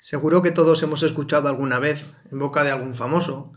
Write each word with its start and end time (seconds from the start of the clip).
Seguro 0.00 0.42
que 0.42 0.50
todos 0.50 0.82
hemos 0.82 1.02
escuchado 1.02 1.48
alguna 1.48 1.78
vez 1.78 2.14
en 2.30 2.38
boca 2.38 2.64
de 2.64 2.70
algún 2.70 2.94
famoso, 2.94 3.52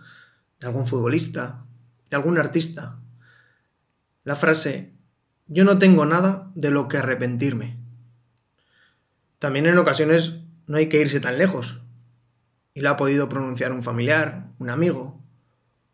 de 0.60 0.68
algún 0.68 0.86
futbolista, 0.86 1.66
de 2.10 2.18
algún 2.18 2.38
artista, 2.38 3.00
la 4.24 4.36
frase 4.36 4.94
yo 5.48 5.66
no 5.66 5.78
tengo 5.80 6.06
nada 6.06 6.52
de 6.56 6.72
lo 6.72 6.88
que 6.88 6.98
arrepentirme. 6.98 7.78
También 9.40 9.66
en 9.66 9.78
ocasiones 9.78 10.40
no 10.68 10.78
hay 10.78 10.88
que 10.88 11.02
irse 11.02 11.20
tan 11.20 11.38
lejos. 11.38 11.82
Y 12.74 12.82
la 12.82 12.92
ha 12.92 12.98
podido 12.98 13.28
pronunciar 13.28 13.74
un 13.74 13.84
familiar, 13.84 14.48
un 14.58 14.70
amigo, 14.70 15.22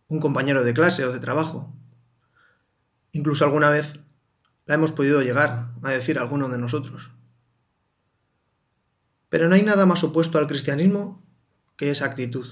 un 0.08 0.20
compañero 0.20 0.64
de 0.64 0.74
clase 0.74 1.04
o 1.04 1.12
de 1.12 1.20
trabajo. 1.20 1.74
Incluso 3.12 3.44
alguna 3.44 3.72
vez 3.72 4.00
la 4.68 4.76
hemos 4.76 4.92
podido 4.92 5.22
llegar 5.24 5.72
a 5.82 5.90
decir 5.90 6.20
alguno 6.20 6.48
de 6.48 6.60
nosotros. 6.60 7.12
Pero 9.30 9.48
no 9.48 9.56
hay 9.56 9.62
nada 9.62 9.86
más 9.86 10.04
opuesto 10.04 10.38
al 10.38 10.48
cristianismo 10.48 11.24
que 11.78 11.92
esa 11.92 12.06
actitud. 12.06 12.46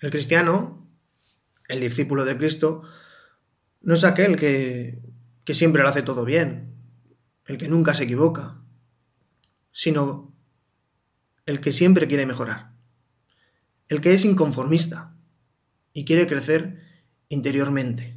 El 0.00 0.10
cristiano, 0.10 0.86
el 1.66 1.80
discípulo 1.80 2.24
de 2.24 2.36
Cristo, 2.36 2.82
no 3.80 3.94
es 3.94 4.04
aquel 4.04 4.36
que, 4.36 5.00
siempre 5.46 5.82
lo 5.82 5.88
hace 5.88 6.02
todo 6.02 6.24
bien, 6.24 6.74
el 7.46 7.58
que 7.58 7.68
nunca 7.68 7.94
se 7.94 8.04
equivoca, 8.04 8.60
sino 9.72 10.34
el 11.46 11.60
que 11.60 11.72
siempre 11.72 12.06
quiere 12.06 12.26
mejorar, 12.26 12.72
el 13.88 14.00
que 14.00 14.12
es 14.12 14.24
inconformista 14.24 15.14
y 15.92 16.04
quiere 16.04 16.26
crecer 16.26 16.82
interiormente. 17.28 18.16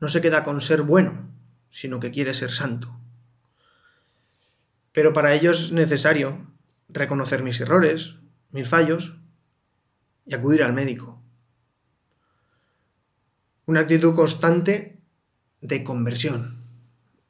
No 0.00 0.08
se 0.08 0.20
queda 0.20 0.42
con 0.42 0.60
ser 0.60 0.82
bueno, 0.82 1.30
sino 1.70 2.00
que 2.00 2.10
quiere 2.10 2.34
ser 2.34 2.50
santo. 2.50 2.99
Pero 4.92 5.12
para 5.12 5.34
ello 5.34 5.50
es 5.50 5.72
necesario 5.72 6.46
reconocer 6.88 7.42
mis 7.42 7.60
errores, 7.60 8.16
mis 8.50 8.68
fallos 8.68 9.16
y 10.26 10.34
acudir 10.34 10.62
al 10.62 10.72
médico. 10.72 11.22
Una 13.66 13.80
actitud 13.80 14.14
constante 14.14 15.00
de 15.60 15.84
conversión. 15.84 16.64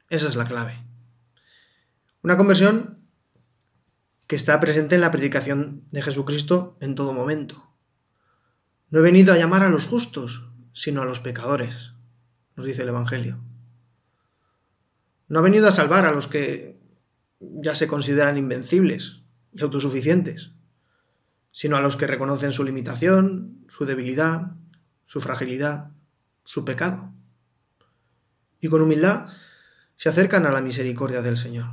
Esa 0.09 0.27
es 0.27 0.35
la 0.35 0.45
clave. 0.45 0.83
Una 2.23 2.37
conversión 2.37 2.99
que 4.27 4.35
está 4.35 4.59
presente 4.59 4.95
en 4.95 5.01
la 5.01 5.11
predicación 5.11 5.83
de 5.91 6.01
Jesucristo 6.01 6.77
en 6.79 6.95
todo 6.95 7.13
momento. 7.13 7.71
No 8.89 8.99
he 8.99 9.01
venido 9.01 9.33
a 9.33 9.37
llamar 9.37 9.63
a 9.63 9.69
los 9.69 9.87
justos, 9.87 10.47
sino 10.73 11.01
a 11.01 11.05
los 11.05 11.19
pecadores, 11.19 11.93
nos 12.55 12.65
dice 12.65 12.83
el 12.83 12.89
Evangelio. 12.89 13.39
No 15.27 15.39
ha 15.39 15.41
venido 15.41 15.67
a 15.67 15.71
salvar 15.71 16.05
a 16.05 16.11
los 16.11 16.27
que 16.27 16.80
ya 17.41 17.75
se 17.75 17.87
consideran 17.87 18.37
invencibles 18.37 19.23
y 19.53 19.61
autosuficientes, 19.61 20.51
sino 21.51 21.75
a 21.75 21.81
los 21.81 21.97
que 21.97 22.07
reconocen 22.07 22.53
su 22.53 22.63
limitación, 22.63 23.65
su 23.67 23.85
debilidad, 23.85 24.53
su 25.05 25.19
fragilidad, 25.19 25.91
su 26.45 26.63
pecado. 26.63 27.11
Y 28.59 28.67
con 28.67 28.81
humildad 28.81 29.27
se 29.97 30.09
acercan 30.09 30.45
a 30.45 30.51
la 30.51 30.61
misericordia 30.61 31.21
del 31.21 31.37
Señor. 31.37 31.67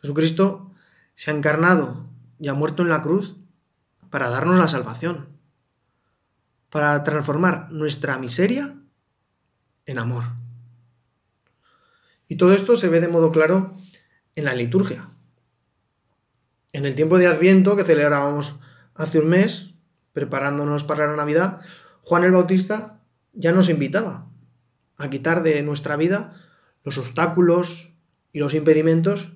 Jesucristo 0.00 0.74
se 1.14 1.30
ha 1.30 1.34
encarnado 1.34 2.08
y 2.38 2.48
ha 2.48 2.54
muerto 2.54 2.82
en 2.82 2.88
la 2.88 3.02
cruz 3.02 3.36
para 4.10 4.28
darnos 4.28 4.58
la 4.58 4.68
salvación, 4.68 5.28
para 6.70 7.02
transformar 7.04 7.70
nuestra 7.70 8.18
miseria 8.18 8.76
en 9.86 9.98
amor. 9.98 10.24
Y 12.28 12.36
todo 12.36 12.52
esto 12.52 12.76
se 12.76 12.88
ve 12.88 13.00
de 13.00 13.08
modo 13.08 13.30
claro 13.30 13.72
en 14.34 14.44
la 14.44 14.54
liturgia. 14.54 15.10
En 16.72 16.84
el 16.84 16.94
tiempo 16.94 17.18
de 17.18 17.26
Adviento 17.26 17.76
que 17.76 17.84
celebrábamos 17.84 18.56
hace 18.94 19.18
un 19.18 19.28
mes, 19.28 19.74
preparándonos 20.12 20.84
para 20.84 21.06
la 21.06 21.16
Navidad, 21.16 21.60
Juan 22.02 22.24
el 22.24 22.32
Bautista 22.32 23.00
ya 23.32 23.52
nos 23.52 23.68
invitaba 23.68 24.28
a 24.96 25.10
quitar 25.10 25.42
de 25.42 25.62
nuestra 25.62 25.96
vida 25.96 26.34
los 26.84 26.98
obstáculos 26.98 27.92
y 28.32 28.38
los 28.38 28.54
impedimentos 28.54 29.32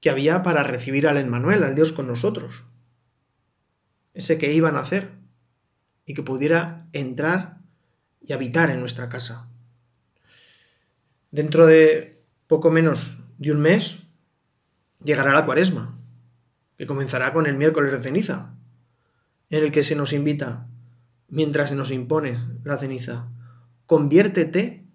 que 0.00 0.10
había 0.10 0.42
para 0.42 0.62
recibir 0.62 1.08
al 1.08 1.16
Emmanuel, 1.16 1.64
al 1.64 1.74
Dios 1.74 1.92
con 1.92 2.06
nosotros. 2.06 2.64
Ese 4.14 4.38
que 4.38 4.52
iban 4.52 4.76
a 4.76 4.80
hacer 4.80 5.10
y 6.04 6.14
que 6.14 6.22
pudiera 6.22 6.86
entrar 6.92 7.58
y 8.20 8.32
habitar 8.32 8.70
en 8.70 8.80
nuestra 8.80 9.08
casa. 9.08 9.48
Dentro 11.36 11.66
de 11.66 12.24
poco 12.46 12.70
menos 12.70 13.14
de 13.36 13.52
un 13.52 13.60
mes 13.60 13.98
llegará 15.04 15.34
la 15.34 15.44
cuaresma, 15.44 16.00
que 16.78 16.86
comenzará 16.86 17.34
con 17.34 17.44
el 17.44 17.58
miércoles 17.58 17.92
de 17.92 18.00
ceniza, 18.00 18.54
en 19.50 19.62
el 19.62 19.70
que 19.70 19.82
se 19.82 19.96
nos 19.96 20.14
invita, 20.14 20.66
mientras 21.28 21.68
se 21.68 21.76
nos 21.76 21.90
impone 21.90 22.42
la 22.64 22.78
ceniza, 22.78 23.28
conviértete 23.84 24.86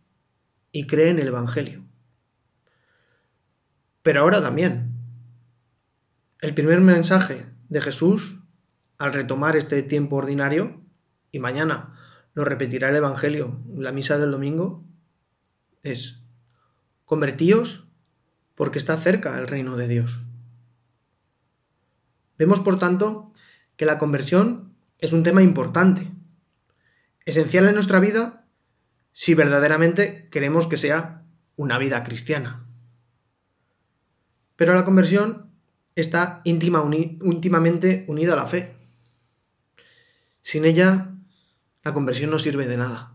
y 0.71 0.87
cree 0.87 1.11
en 1.11 1.19
el 1.19 1.27
Evangelio. 1.27 1.85
Pero 4.01 4.21
ahora 4.21 4.41
también, 4.41 4.95
el 6.39 6.55
primer 6.55 6.81
mensaje 6.81 7.45
de 7.69 7.81
Jesús 7.81 8.41
al 8.97 9.13
retomar 9.13 9.57
este 9.57 9.83
tiempo 9.83 10.15
ordinario, 10.15 10.81
y 11.31 11.37
mañana 11.37 11.99
lo 12.33 12.45
repetirá 12.45 12.89
el 12.89 12.95
Evangelio 12.95 13.61
la 13.77 13.91
misa 13.91 14.17
del 14.17 14.31
domingo, 14.31 14.83
es, 15.83 16.20
convertíos 17.11 17.83
porque 18.55 18.77
está 18.77 18.95
cerca 18.95 19.37
el 19.37 19.45
reino 19.45 19.75
de 19.75 19.89
Dios. 19.89 20.21
Vemos, 22.37 22.61
por 22.61 22.79
tanto, 22.79 23.33
que 23.75 23.85
la 23.85 23.99
conversión 23.99 24.73
es 24.97 25.11
un 25.11 25.21
tema 25.21 25.41
importante, 25.41 26.09
esencial 27.25 27.67
en 27.67 27.73
nuestra 27.73 27.99
vida 27.99 28.45
si 29.11 29.33
verdaderamente 29.33 30.29
queremos 30.31 30.67
que 30.67 30.77
sea 30.77 31.25
una 31.57 31.77
vida 31.77 32.01
cristiana. 32.05 32.65
Pero 34.55 34.73
la 34.73 34.85
conversión 34.85 35.51
está 35.95 36.39
íntimamente 36.45 38.05
unida 38.07 38.33
a 38.33 38.37
la 38.37 38.47
fe. 38.47 38.73
Sin 40.41 40.63
ella, 40.63 41.11
la 41.83 41.91
conversión 41.91 42.31
no 42.31 42.39
sirve 42.39 42.69
de 42.69 42.77
nada. 42.77 43.11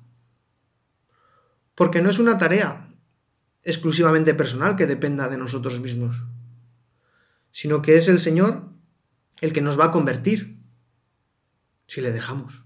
Porque 1.74 2.02
no 2.02 2.10
es 2.10 2.18
una 2.18 2.36
tarea 2.36 2.85
exclusivamente 3.66 4.32
personal 4.32 4.77
que 4.77 4.87
dependa 4.87 5.28
de 5.28 5.37
nosotros 5.37 5.81
mismos, 5.81 6.25
sino 7.50 7.82
que 7.82 7.97
es 7.97 8.06
el 8.06 8.21
Señor 8.21 8.71
el 9.41 9.53
que 9.53 9.60
nos 9.60 9.78
va 9.78 9.87
a 9.87 9.91
convertir 9.91 10.62
si 11.88 12.00
le 12.00 12.12
dejamos. 12.12 12.62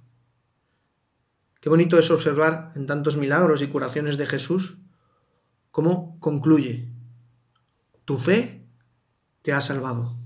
Qué 1.61 1.71
bonito 1.71 1.99
es 1.99 2.11
observar 2.11 2.73
en 2.77 2.87
tantos 2.87 3.17
milagros 3.17 3.63
y 3.63 3.69
curaciones 3.69 4.19
de 4.19 4.27
Jesús 4.27 4.77
cómo 5.71 6.21
concluye. 6.21 6.93
Tu 8.05 8.19
fe 8.19 8.67
te 9.41 9.55
ha 9.55 9.63
salvado. 9.63 10.19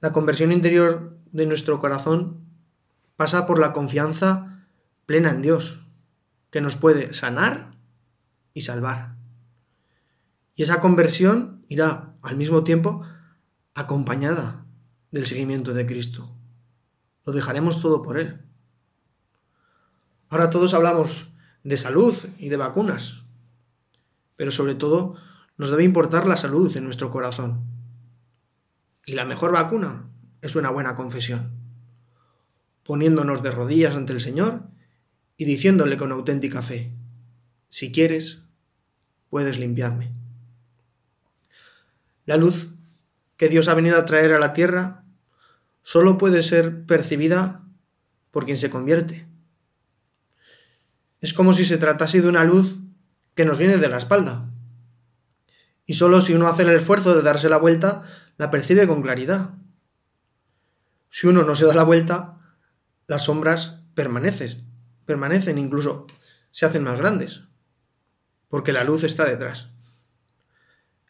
La 0.00 0.12
conversión 0.12 0.50
interior 0.50 1.16
de 1.30 1.46
nuestro 1.46 1.78
corazón 1.78 2.44
pasa 3.16 3.46
por 3.46 3.60
la 3.60 3.72
confianza 3.72 4.66
plena 5.06 5.30
en 5.30 5.42
Dios, 5.42 5.86
que 6.50 6.60
nos 6.60 6.74
puede 6.74 7.12
sanar 7.12 7.73
y 8.54 8.62
salvar. 8.62 9.16
Y 10.54 10.62
esa 10.62 10.80
conversión 10.80 11.64
irá 11.68 12.14
al 12.22 12.36
mismo 12.36 12.64
tiempo 12.64 13.02
acompañada 13.74 14.64
del 15.10 15.26
seguimiento 15.26 15.74
de 15.74 15.84
Cristo. 15.84 16.30
Lo 17.26 17.32
dejaremos 17.32 17.82
todo 17.82 18.02
por 18.02 18.18
Él. 18.18 18.40
Ahora 20.28 20.50
todos 20.50 20.74
hablamos 20.74 21.28
de 21.64 21.76
salud 21.76 22.14
y 22.38 22.48
de 22.48 22.56
vacunas, 22.56 23.24
pero 24.36 24.50
sobre 24.50 24.74
todo 24.74 25.16
nos 25.56 25.70
debe 25.70 25.84
importar 25.84 26.26
la 26.26 26.36
salud 26.36 26.74
en 26.76 26.84
nuestro 26.84 27.10
corazón. 27.10 27.64
Y 29.06 29.12
la 29.12 29.24
mejor 29.24 29.52
vacuna 29.52 30.08
es 30.40 30.56
una 30.56 30.70
buena 30.70 30.94
confesión, 30.94 31.52
poniéndonos 32.84 33.42
de 33.42 33.50
rodillas 33.50 33.96
ante 33.96 34.12
el 34.12 34.20
Señor 34.20 34.62
y 35.36 35.44
diciéndole 35.44 35.96
con 35.96 36.12
auténtica 36.12 36.62
fe, 36.62 36.92
si 37.68 37.90
quieres, 37.90 38.43
puedes 39.34 39.58
limpiarme. 39.58 40.12
La 42.24 42.36
luz 42.36 42.68
que 43.36 43.48
Dios 43.48 43.66
ha 43.66 43.74
venido 43.74 43.98
a 43.98 44.04
traer 44.04 44.32
a 44.32 44.38
la 44.38 44.52
tierra 44.52 45.02
solo 45.82 46.18
puede 46.18 46.40
ser 46.40 46.86
percibida 46.86 47.64
por 48.30 48.44
quien 48.44 48.58
se 48.58 48.70
convierte. 48.70 49.26
Es 51.20 51.34
como 51.34 51.52
si 51.52 51.64
se 51.64 51.78
tratase 51.78 52.22
de 52.22 52.28
una 52.28 52.44
luz 52.44 52.78
que 53.34 53.44
nos 53.44 53.58
viene 53.58 53.78
de 53.78 53.88
la 53.88 53.96
espalda. 53.96 54.48
Y 55.84 55.94
solo 55.94 56.20
si 56.20 56.32
uno 56.32 56.46
hace 56.46 56.62
el 56.62 56.70
esfuerzo 56.70 57.12
de 57.12 57.22
darse 57.22 57.48
la 57.48 57.56
vuelta, 57.56 58.04
la 58.36 58.52
percibe 58.52 58.86
con 58.86 59.02
claridad. 59.02 59.50
Si 61.08 61.26
uno 61.26 61.42
no 61.42 61.56
se 61.56 61.66
da 61.66 61.74
la 61.74 61.82
vuelta, 61.82 62.38
las 63.08 63.24
sombras 63.24 63.80
permanecen, 63.96 64.58
permanecen, 65.06 65.58
incluso 65.58 66.06
se 66.52 66.66
hacen 66.66 66.84
más 66.84 66.96
grandes 66.98 67.42
porque 68.54 68.72
la 68.72 68.84
luz 68.84 69.02
está 69.02 69.24
detrás. 69.24 69.66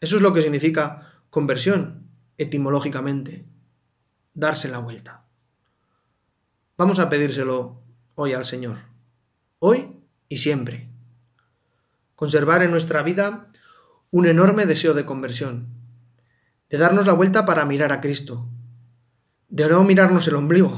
Eso 0.01 0.15
es 0.15 0.23
lo 0.23 0.33
que 0.33 0.41
significa 0.41 1.11
conversión 1.29 2.09
etimológicamente, 2.39 3.45
darse 4.33 4.67
la 4.67 4.79
vuelta. 4.79 5.25
Vamos 6.75 6.97
a 6.97 7.07
pedírselo 7.07 7.83
hoy 8.15 8.33
al 8.33 8.45
Señor, 8.45 8.77
hoy 9.59 9.95
y 10.27 10.37
siempre. 10.37 10.89
Conservar 12.15 12.63
en 12.63 12.71
nuestra 12.71 13.03
vida 13.03 13.51
un 14.09 14.25
enorme 14.25 14.65
deseo 14.65 14.95
de 14.95 15.05
conversión, 15.05 15.67
de 16.71 16.79
darnos 16.79 17.05
la 17.05 17.13
vuelta 17.13 17.45
para 17.45 17.63
mirar 17.63 17.91
a 17.91 18.01
Cristo, 18.01 18.49
de 19.49 19.69
no 19.69 19.83
mirarnos 19.83 20.27
el 20.27 20.33
ombligo, 20.33 20.73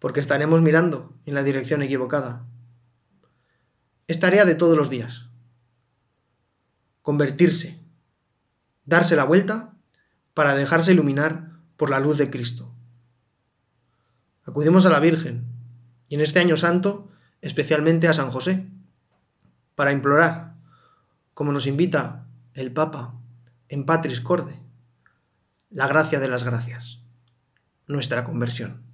porque 0.00 0.20
estaremos 0.20 0.60
mirando 0.60 1.14
en 1.24 1.32
la 1.32 1.42
dirección 1.42 1.80
equivocada. 1.80 2.44
Es 4.06 4.20
tarea 4.20 4.44
de 4.44 4.54
todos 4.54 4.76
los 4.76 4.90
días. 4.90 5.31
Convertirse, 7.02 7.78
darse 8.84 9.16
la 9.16 9.24
vuelta 9.24 9.74
para 10.34 10.54
dejarse 10.54 10.92
iluminar 10.92 11.50
por 11.76 11.90
la 11.90 12.00
luz 12.00 12.16
de 12.16 12.30
Cristo. 12.30 12.72
Acudimos 14.44 14.86
a 14.86 14.90
la 14.90 15.00
Virgen 15.00 15.44
y 16.08 16.14
en 16.14 16.20
este 16.20 16.40
año 16.40 16.56
santo 16.56 17.10
especialmente 17.42 18.08
a 18.08 18.14
San 18.14 18.30
José, 18.30 18.66
para 19.74 19.92
implorar, 19.92 20.54
como 21.34 21.52
nos 21.52 21.66
invita 21.66 22.24
el 22.54 22.72
Papa 22.72 23.14
en 23.68 23.84
Patris 23.84 24.20
Corde, 24.20 24.60
la 25.70 25.88
gracia 25.88 26.20
de 26.20 26.28
las 26.28 26.44
gracias, 26.44 27.00
nuestra 27.86 28.24
conversión. 28.24 28.91